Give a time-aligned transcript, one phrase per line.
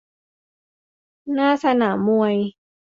[1.33, 2.35] หน้าสนามมวย